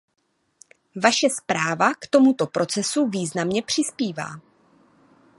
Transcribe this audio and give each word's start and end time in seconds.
Vaše 0.97 1.27
zpráva 1.29 1.93
k 1.93 2.07
tomuto 2.07 2.47
procesu 2.47 3.07
významně 3.09 3.61
přispívá. 3.61 4.41